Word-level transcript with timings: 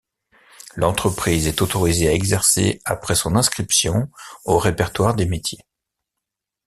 L'entreprise 0.77 1.45
est 1.45 1.61
autorisée 1.61 2.07
à 2.09 2.13
exercer 2.13 2.81
après 2.85 3.13
son 3.13 3.35
inscription 3.35 4.09
au 4.45 4.57
répertoire 4.57 5.13
des 5.13 5.27
métiers. 5.27 5.61